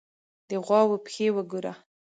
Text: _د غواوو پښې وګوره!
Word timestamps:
_د 0.49 0.51
غواوو 0.65 1.03
پښې 1.05 1.27
وګوره! 1.35 1.73